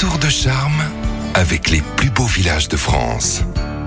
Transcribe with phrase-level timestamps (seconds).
[0.00, 0.82] tour de charme
[1.34, 3.42] avec les plus beaux villages de France.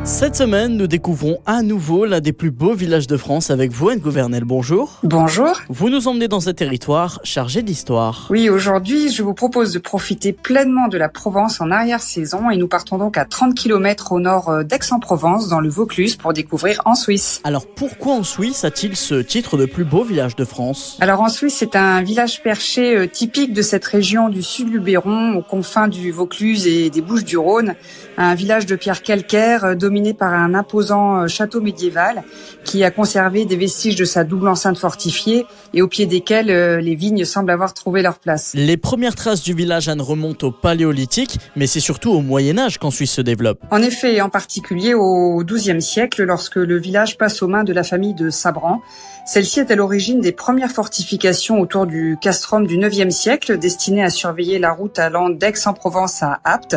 [0.05, 3.88] Cette semaine, nous découvrons à nouveau l'un des plus beaux villages de France avec vous,
[3.88, 4.44] Anne Gouvernel.
[4.44, 4.99] Bonjour.
[5.03, 5.62] Bonjour.
[5.69, 8.28] Vous nous emmenez dans un territoire chargé d'histoire.
[8.29, 12.67] Oui, aujourd'hui, je vous propose de profiter pleinement de la Provence en arrière-saison et nous
[12.67, 16.95] partons donc à 30 km au nord euh, d'Aix-en-Provence, dans le Vaucluse, pour découvrir en
[16.95, 17.40] Suisse.
[17.45, 20.98] Alors pourquoi en Suisse a-t-il ce titre de plus beau village de France?
[20.99, 24.80] Alors en Suisse, c'est un village perché euh, typique de cette région du sud du
[24.80, 27.76] Luberon, aux confins du Vaucluse et des Bouches-du-Rhône.
[28.17, 32.24] Un village de pierre calcaire euh, dominé par un imposant euh, château médiéval
[32.66, 36.82] qui a conservé des vestiges de sa double enceinte fortifiée et au pied desquels euh,
[36.82, 38.54] les vignes semblent avoir trouvé leur place.
[38.56, 42.80] Les premières traces du village Anne remontent au Paléolithique, mais c'est surtout au Moyen Âge
[42.80, 43.60] qu'en Suisse se développe.
[43.70, 47.84] En effet, en particulier au XIIe siècle, lorsque le village passe aux mains de la
[47.84, 48.82] famille de Sabran.
[49.26, 54.10] Celle-ci est à l'origine des premières fortifications autour du castrum du IXe siècle, destinées à
[54.10, 56.76] surveiller la route allant d'Aix-en-Provence à Apt.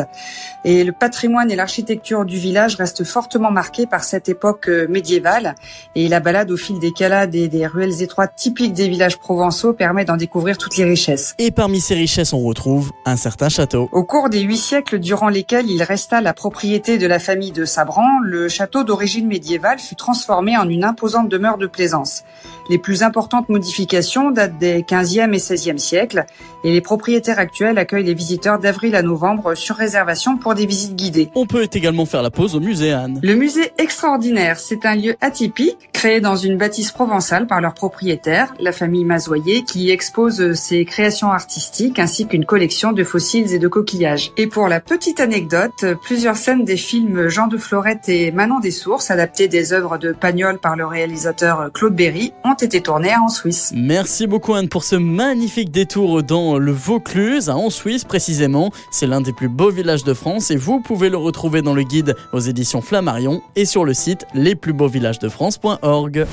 [0.63, 5.55] Et le patrimoine et l'architecture du village restent fortement marqués par cette époque euh, médiévale.
[5.95, 9.73] Et la balade au fil des calades et des ruelles étroites typiques des villages provençaux
[9.73, 11.35] permet d'en découvrir toutes les richesses.
[11.39, 13.89] Et parmi ces richesses, on retrouve un certain château.
[13.91, 17.65] Au cours des huit siècles durant lesquels il resta la propriété de la famille de
[17.65, 22.23] Sabran, le château d'origine médiévale fut transformé en une imposante demeure de plaisance.
[22.69, 26.25] Les plus importantes modifications datent des 15e et 16e siècles
[26.63, 30.95] et les propriétaires actuels accueillent les visiteurs d'avril à novembre sur réservation pour des visites
[30.95, 31.29] guidées.
[31.35, 33.19] On peut également faire la pause au musée Anne.
[33.23, 38.53] Le musée extraordinaire, c'est un lieu atypique créé dans une bâtisse provençale par leur propriétaire,
[38.59, 43.67] la famille Mazoyer, qui expose ses créations artistiques ainsi qu'une collection de fossiles et de
[43.67, 44.31] coquillages.
[44.37, 48.71] Et pour la petite anecdote, plusieurs scènes des films Jean de Florette et Manon des
[48.71, 53.29] Sources, adaptés des œuvres de Pagnol par le réalisateur Claude Berry, ont été tournées en
[53.29, 53.73] Suisse.
[53.75, 58.71] Merci beaucoup Anne pour ce magnifique détour dans le Vaucluse, en Suisse précisément.
[58.91, 61.83] C'est l'un des plus beaux villages de France et vous pouvez le retrouver dans le
[61.83, 66.25] guide aux éditions Flammarion et sur le site lesplusbeauxvillagesdefrance.org.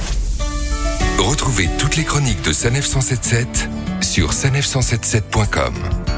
[1.19, 3.69] Retrouvez toutes les chroniques de Sanef 177
[4.01, 6.14] sur sanef177.com.